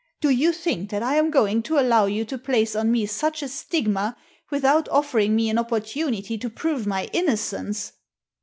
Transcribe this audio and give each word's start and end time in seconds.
Do 0.19 0.31
you 0.31 0.51
think 0.51 0.89
that 0.89 1.03
I 1.03 1.13
am 1.17 1.29
going 1.29 1.61
to 1.61 1.77
allow 1.77 2.07
you 2.07 2.25
to 2.25 2.37
place 2.39 2.75
on 2.75 2.91
me 2.91 3.05
such 3.05 3.43
a 3.43 3.47
stigma 3.47 4.17
without 4.49 4.89
offering 4.89 5.35
me 5.35 5.47
an 5.51 5.59
opportunity 5.59 6.39
to 6.39 6.49
prove 6.49 6.87
my 6.87 7.05
innocence?" 7.13 7.91